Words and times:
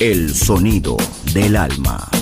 El 0.00 0.34
sonido 0.34 0.96
del 1.34 1.56
alma. 1.56 2.19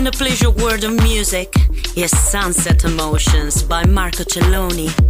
In 0.00 0.04
the 0.04 0.12
pleasure 0.12 0.50
world 0.50 0.82
of 0.82 0.92
music. 1.02 1.52
Yes, 1.94 2.10
Sunset 2.30 2.84
Emotions 2.84 3.62
by 3.62 3.84
Marco 3.84 4.24
Celloni. 4.24 5.09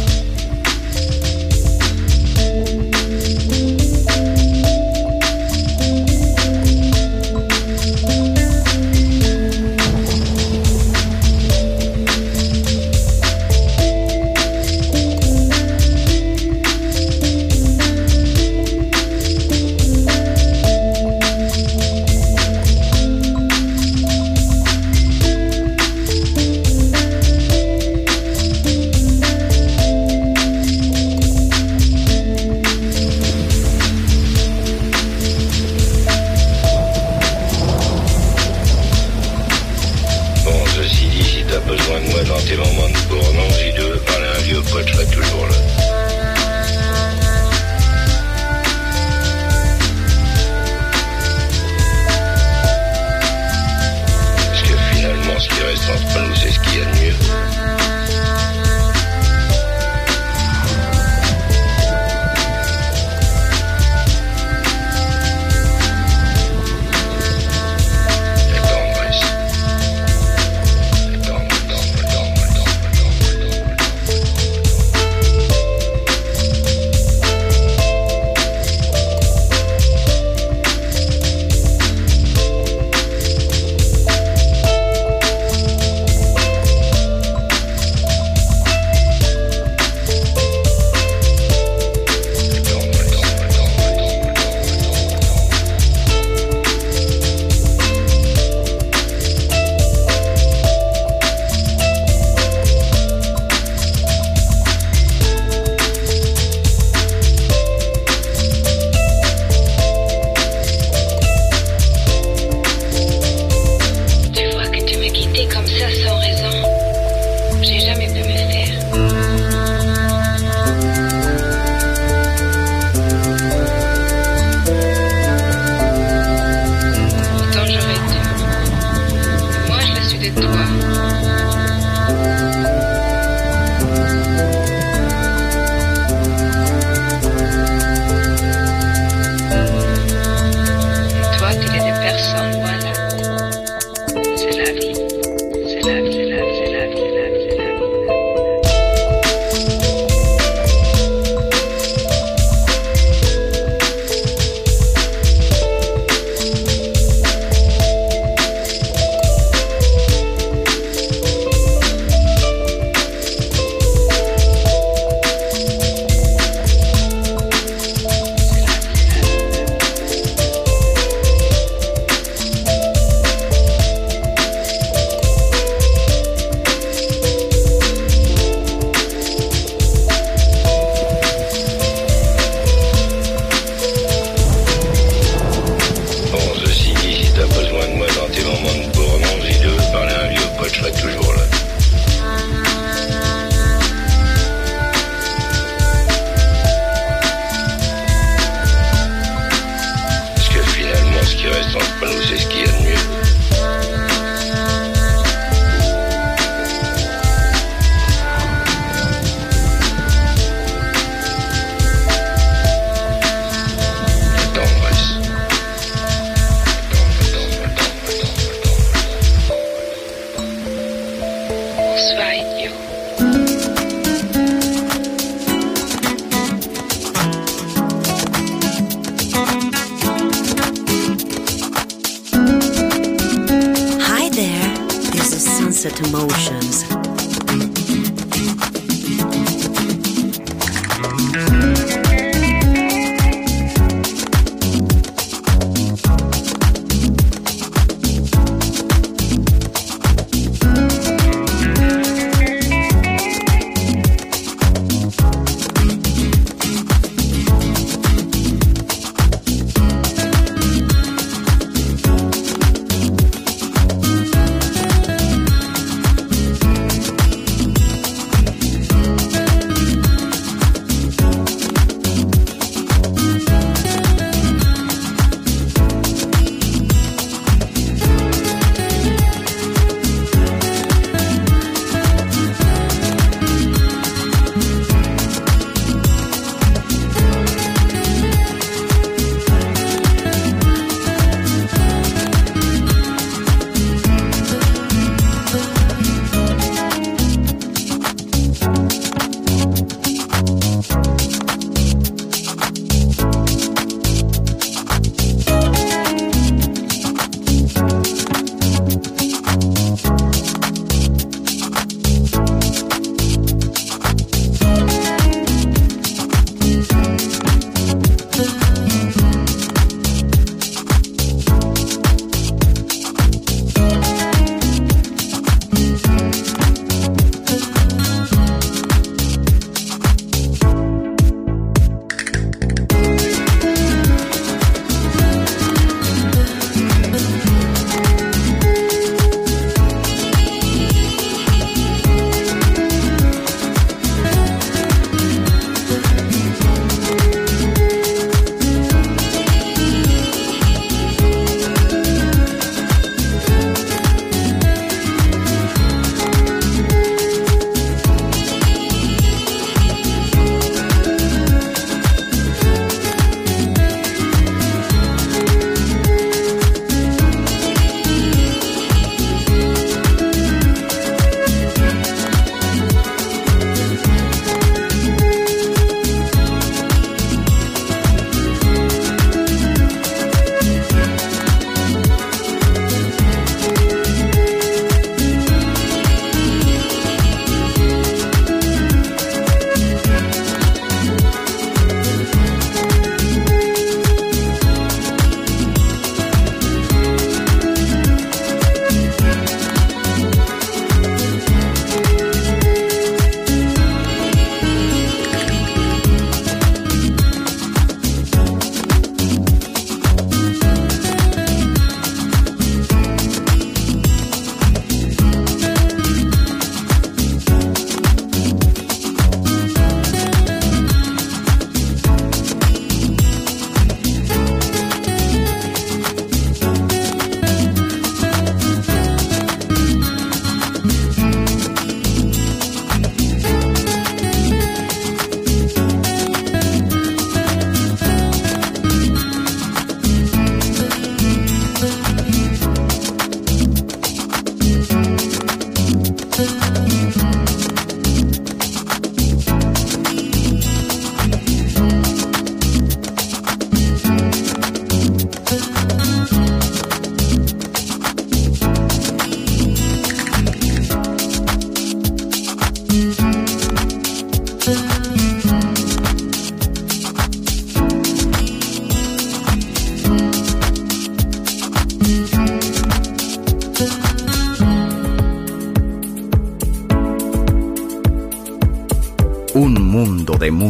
Emotion. 236.03 236.55
motion. 236.55 236.70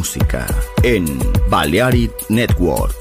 Música 0.01 0.47
en 0.81 1.05
Balearic 1.47 2.11
Network. 2.29 3.00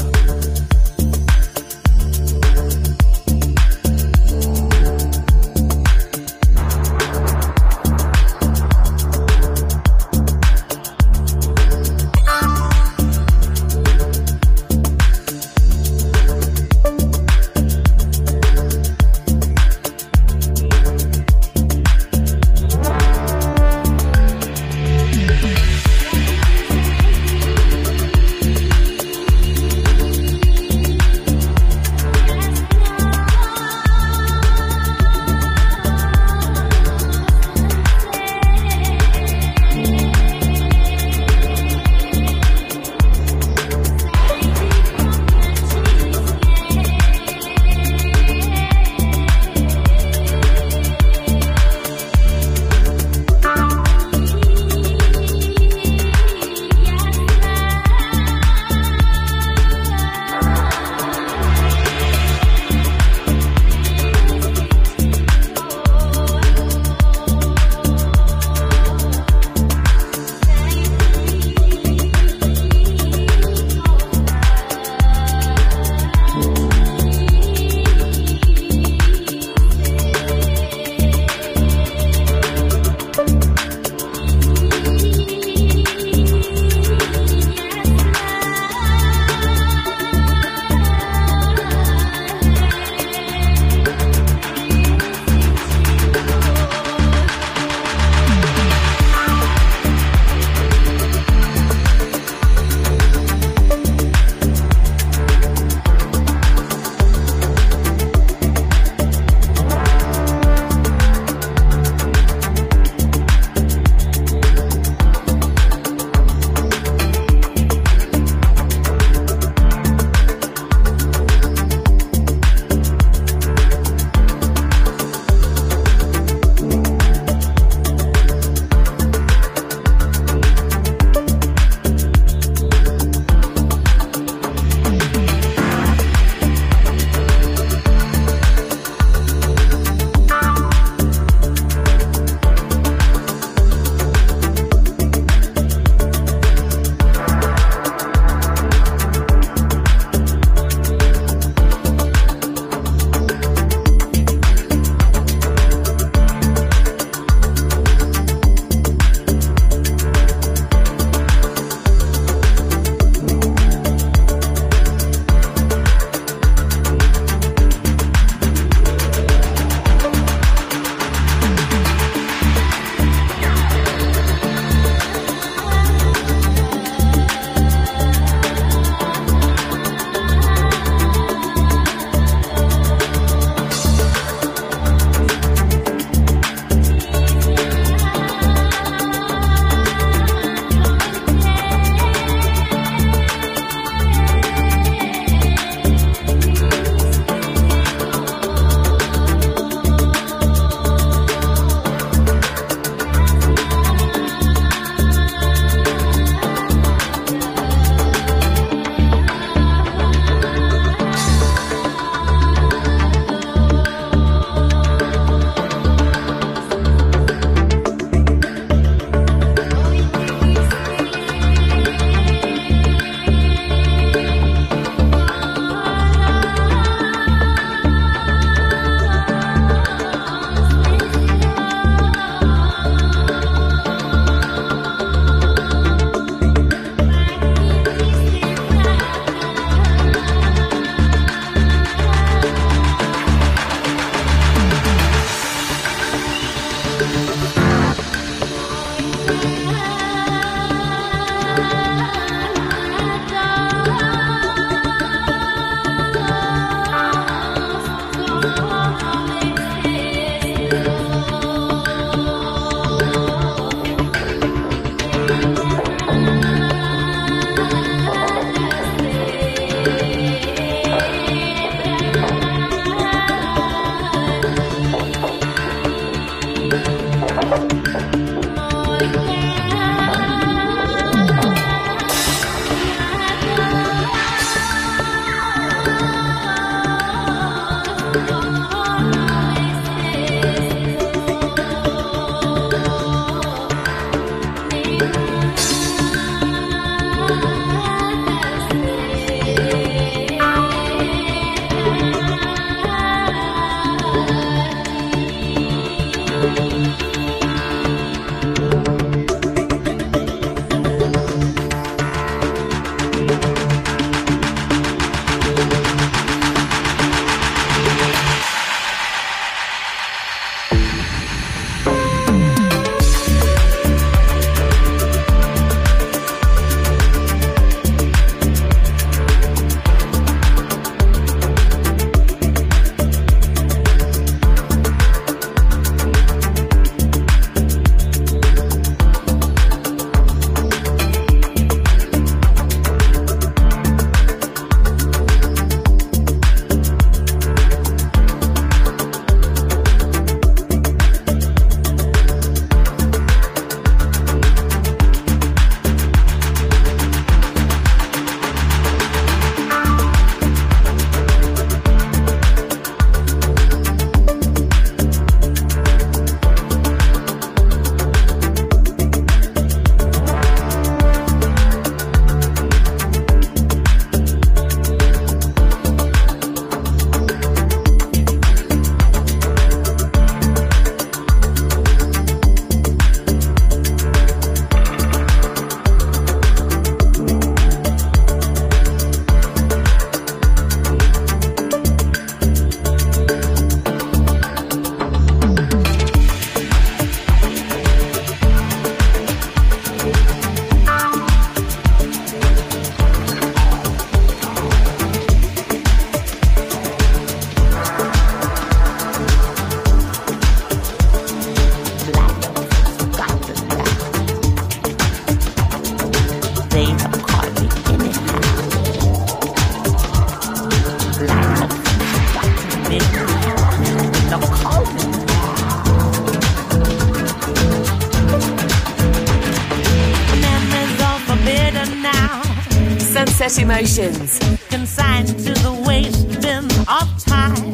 Fresh 433.51 433.63
Emotions. 433.63 434.39
Consigned 434.69 435.27
to 435.27 435.53
the 435.55 435.83
waste 435.85 436.41
bin 436.41 436.63
of 436.87 437.07
time. 437.25 437.73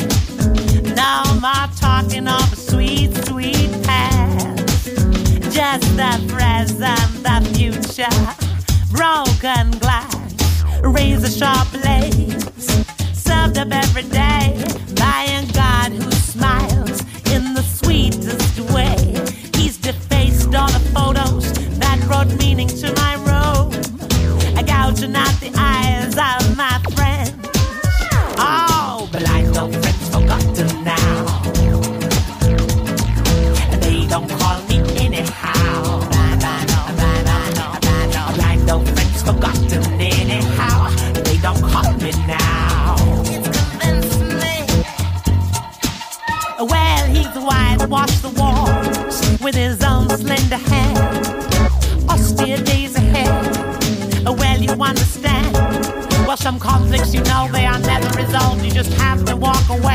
Now 0.95 1.23
my 1.39 1.69
talking 1.75 2.27
of 2.27 2.51
a 2.51 2.55
sweet, 2.55 3.13
sweet 3.25 3.69
past. 3.83 4.87
Just 5.53 5.85
the 5.95 6.25
present, 6.29 7.11
the 7.21 7.37
future. 7.53 8.09
Broken 8.91 9.77
glass, 9.77 10.63
razor 10.81 11.29
sharp 11.29 11.71
blades. 11.71 12.65
Served 13.13 13.59
up 13.59 13.71
every 13.71 14.03
day 14.03 14.57
by 14.95 15.27
some 56.47 56.59
conflicts 56.59 57.13
you 57.13 57.21
know 57.23 57.49
they 57.51 57.65
are 57.65 57.77
never 57.79 58.07
resolved. 58.17 58.63
You 58.63 58.71
just 58.71 58.93
have 58.93 59.25
to 59.25 59.35
walk 59.35 59.67
away. 59.69 59.86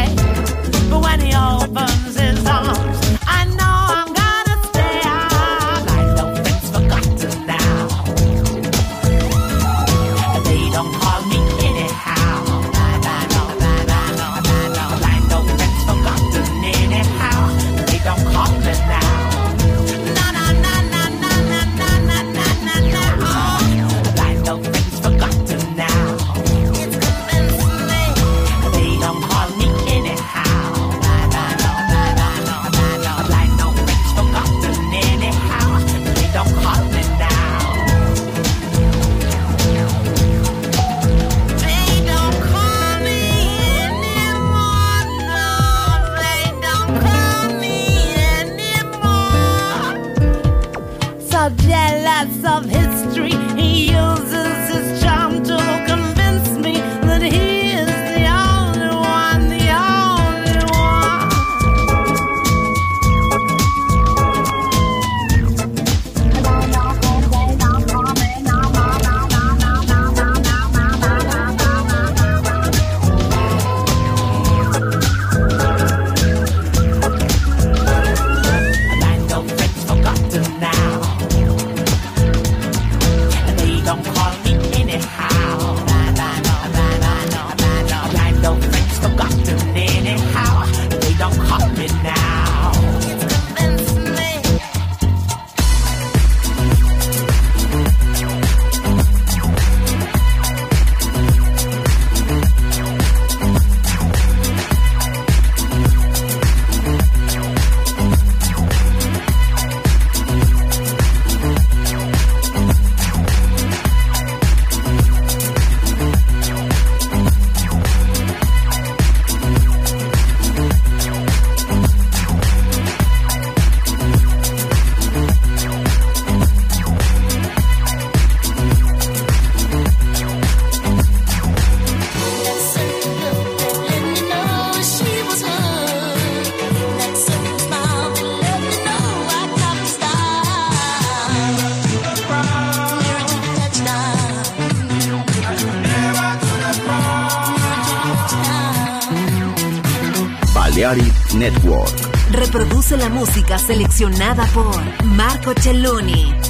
la 152.97 153.09
música 153.09 153.59
seleccionada 153.59 154.47
por 154.49 155.05
Marco 155.05 155.53
Celloni. 155.55 156.42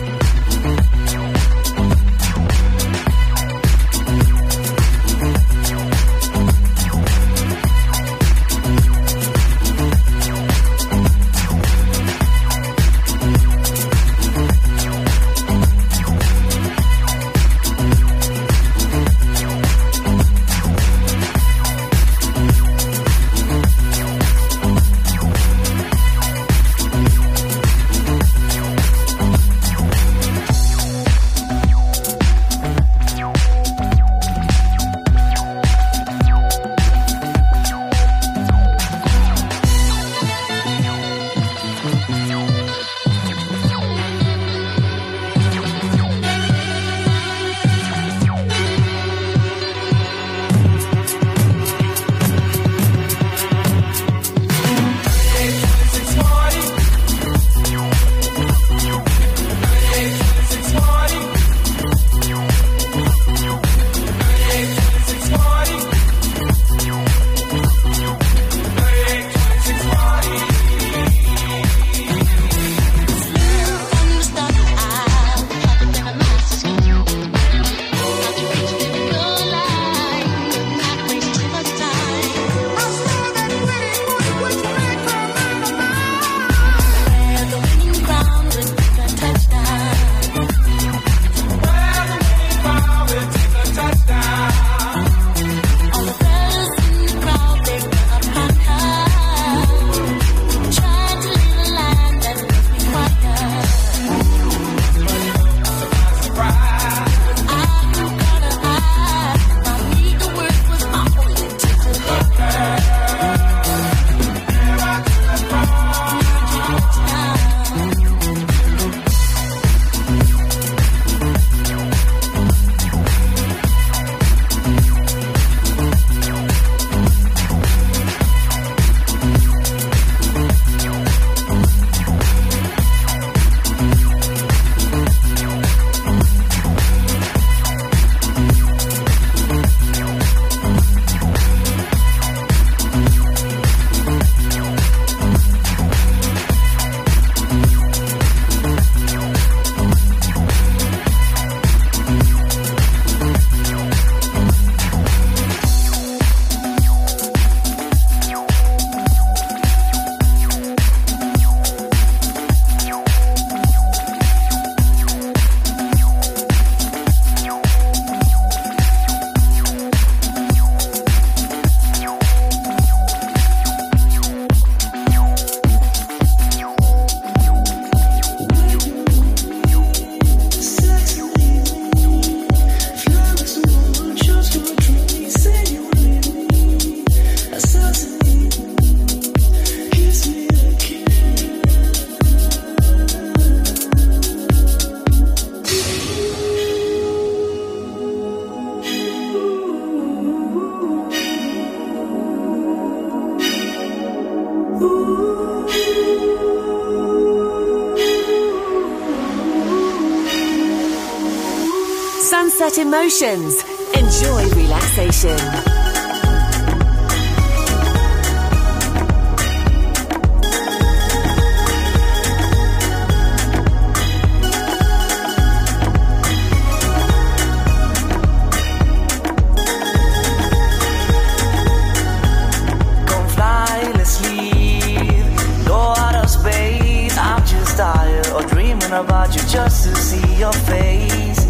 About 239.13 239.35
you 239.37 239.43
just 239.43 239.85
to 239.85 239.95
see 239.95 240.37
your 240.37 240.55
face. 240.73 241.45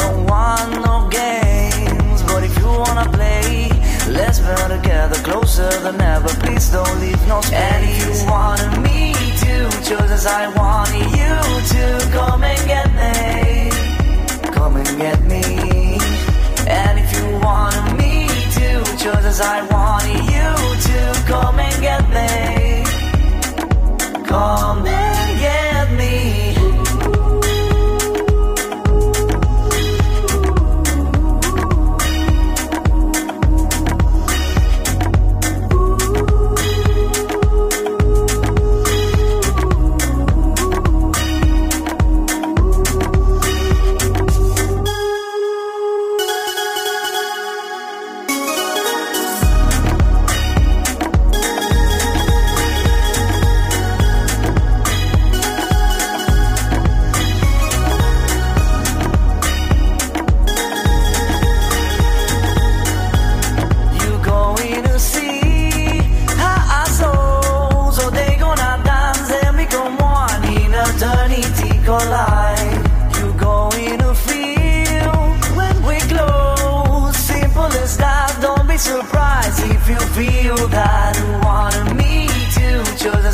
Don't 0.00 0.24
want 0.24 0.70
no 0.86 1.06
games, 1.10 2.22
but 2.22 2.42
if 2.42 2.56
you 2.58 2.66
wanna 2.66 3.06
play, 3.12 3.68
let's 4.08 4.38
burn 4.40 4.70
together 4.70 5.16
closer 5.28 5.68
than 5.84 6.00
ever. 6.00 6.30
Please 6.42 6.66
don't 6.70 6.98
leave 7.04 7.22
no 7.28 7.42
space. 7.42 7.60
And 7.74 7.80
if 7.90 7.96
you 8.04 8.12
wanted 8.32 8.72
me 8.88 9.12
to, 9.42 9.54
just 9.90 10.10
as 10.18 10.24
I 10.40 10.44
wanted 10.60 11.08
you 11.20 11.34
to, 11.72 11.82
come 12.16 12.42
and 12.52 12.60
get 12.72 12.88
me, 13.00 13.14
come 14.56 14.76
and 14.80 14.92
get 15.04 15.18
me. 15.32 15.44
And 16.80 16.94
if 17.02 17.08
you 17.16 17.24
wanted 17.48 17.86
me 18.00 18.14
to, 18.56 18.68
just 19.04 19.24
as 19.32 19.40
I 19.42 19.58
wanted 19.74 20.22
you 20.34 20.50
to, 20.88 20.98
come 21.32 21.56
and 21.66 21.76
get 21.88 22.02
me, 22.16 22.30
come 24.24 24.86
and 24.86 25.40
get 25.40 25.62
me. 25.62 25.67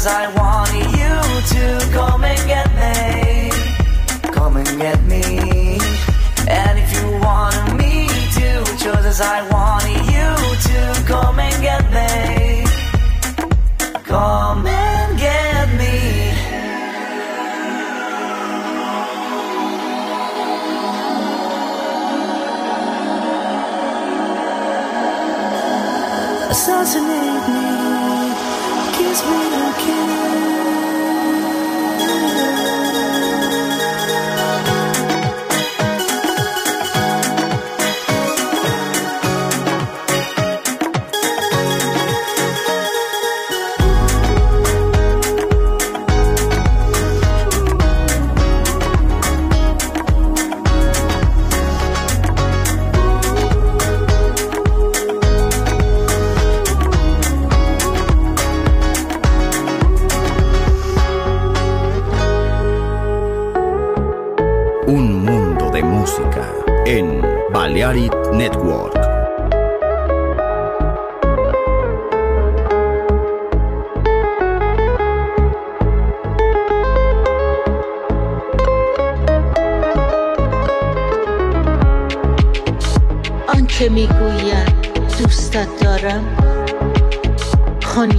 Cause 0.04 0.12
I 0.12 0.26
want 0.36 0.70
you 0.98 1.14
to 1.54 1.64
come 1.94 2.24
and 2.24 2.46
get 2.46 2.68
me. 2.76 3.50
Come 4.32 4.58
and 4.58 4.78
get 4.78 5.02
me. 5.04 5.78
And 6.46 6.78
if 6.78 6.92
you 6.92 7.08
want 7.22 7.78
me 7.78 8.08
to, 8.36 8.64
just 8.76 9.06
as 9.06 9.20
I 9.22 9.40
want 9.48 9.88
you 10.12 10.28
to 10.68 11.04
come 11.06 11.38
and 11.38 11.62
get 11.62 11.90
me. 11.90 12.66
Come 14.04 14.66
and 14.66 15.18
get 15.18 15.68
me. 15.80 15.96
Assassinate 26.50 27.48
me 27.48 27.83
always 29.22 29.22
been 29.22 29.62
okay. 29.74 30.23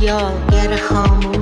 y'all 0.06 0.49
get 0.51 0.72
a 0.72 0.78
home. 0.78 1.35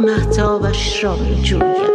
مهتابش 0.00 1.04
را 1.04 1.16
می 1.16 1.42
جوید 1.42 1.89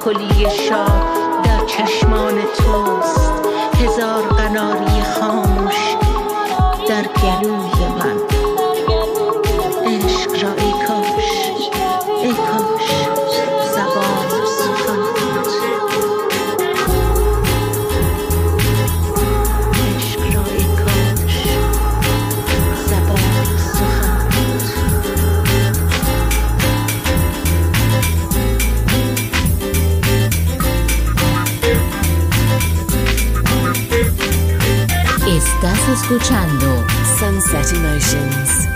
کلیه 0.00 0.48
شاه. 0.48 1.09
Set 37.50 37.72
Emotions. 37.72 38.68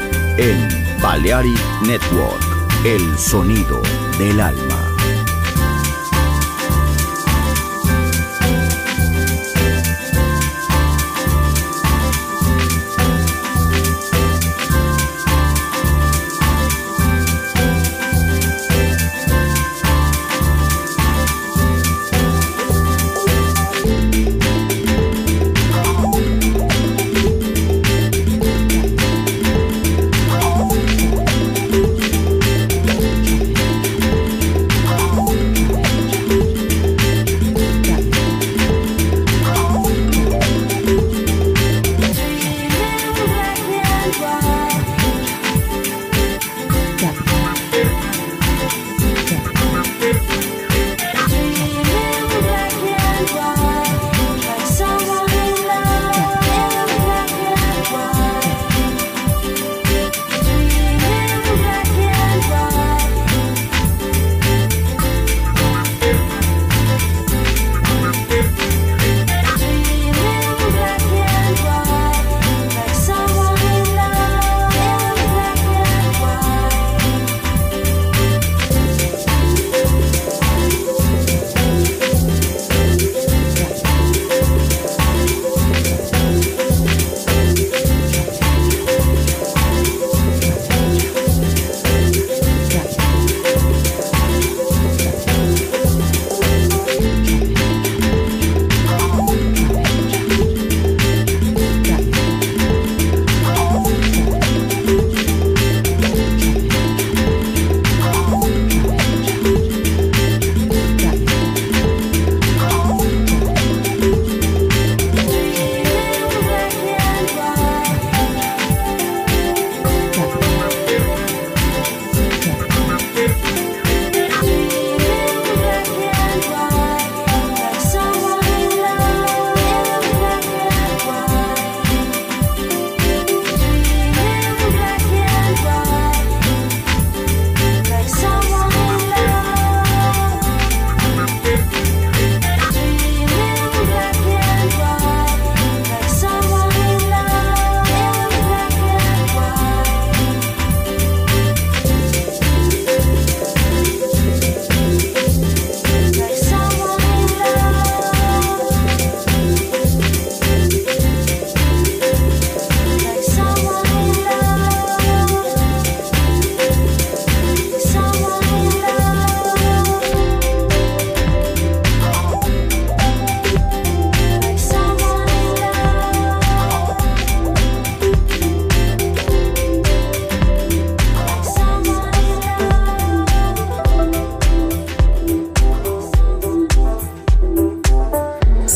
Balearic 1.01 1.61
Network, 1.87 2.43
el 2.85 3.17
sonido 3.17 3.81
del 4.19 4.41
alma. 4.41 4.74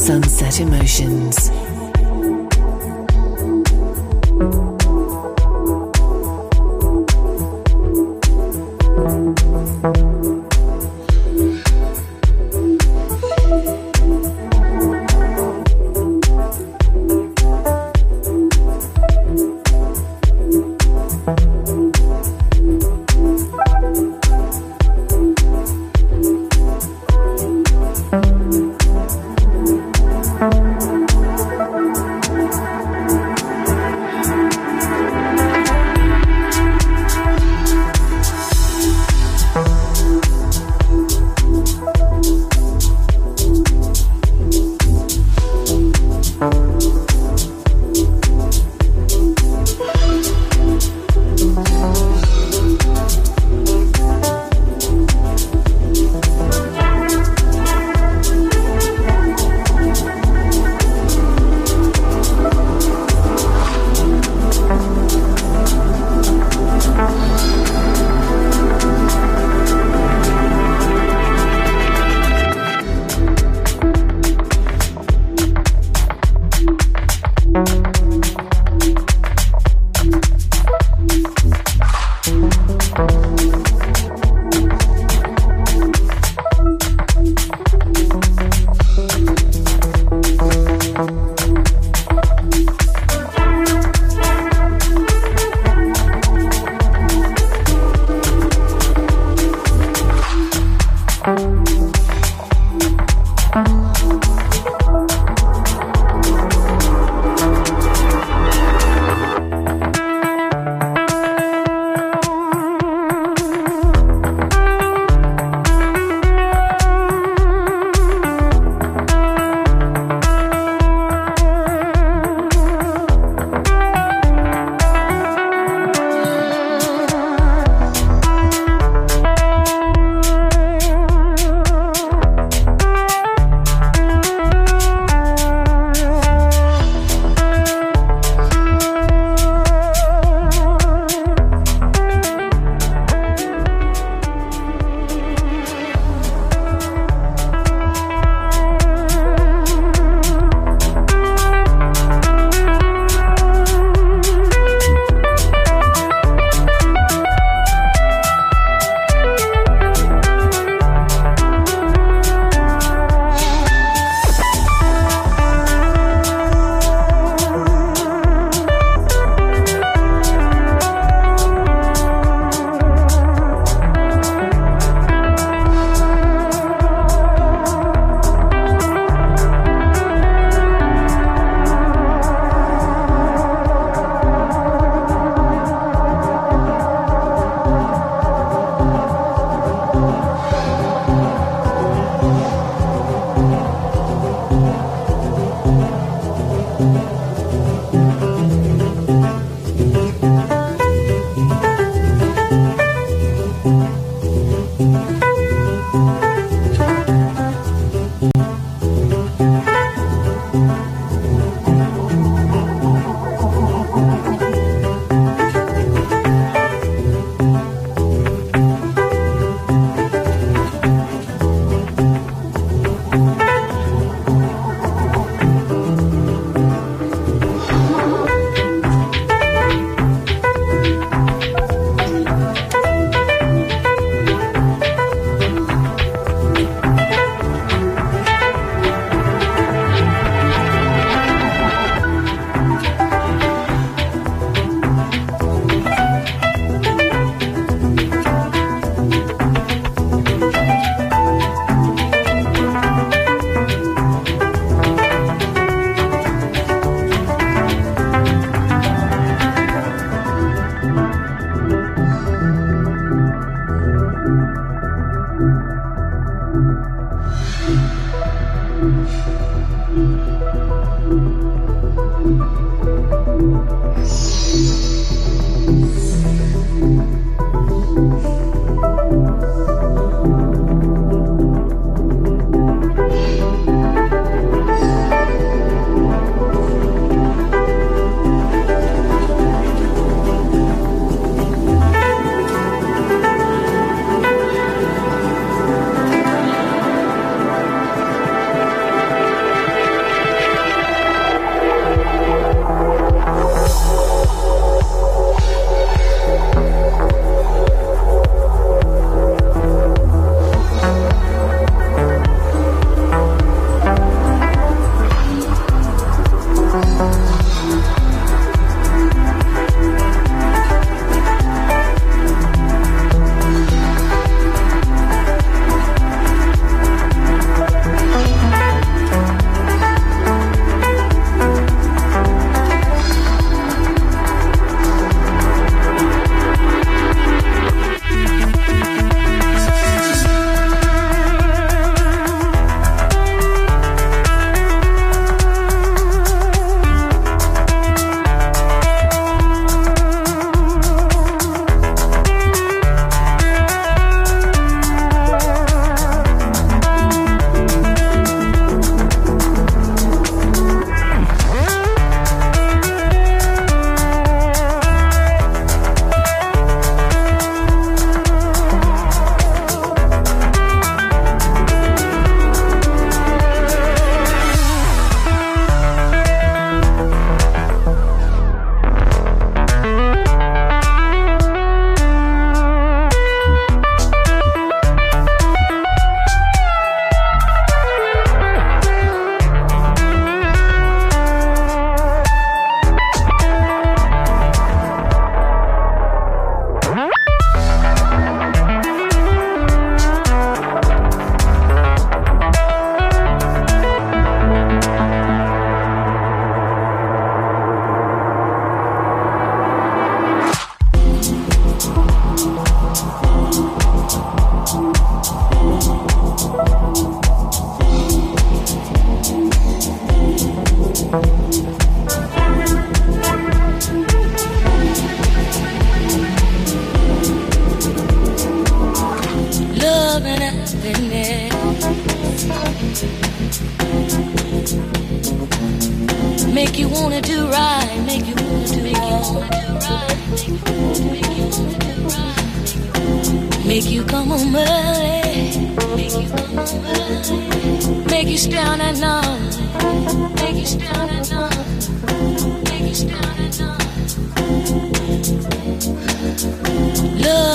Sunset 0.08 0.60
Emotions. 0.60 1.77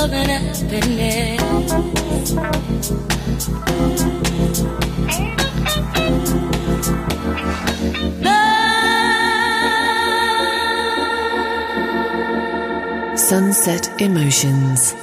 love 0.04 0.14
and 0.14 0.30
happiness. 0.30 1.39
Sunset 13.16 14.01
Emotions. 14.01 15.03